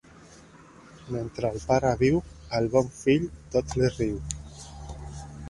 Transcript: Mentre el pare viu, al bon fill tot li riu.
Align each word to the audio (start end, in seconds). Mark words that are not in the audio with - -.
Mentre 1.15 1.51
el 1.55 1.61
pare 1.73 1.91
viu, 1.99 2.17
al 2.61 2.71
bon 2.77 2.91
fill 3.03 3.29
tot 3.59 3.77
li 3.83 3.93
riu. 4.01 4.19